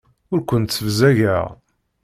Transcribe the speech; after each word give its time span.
Ur 0.33 0.39
kent-ssebzageɣ. 0.49 1.45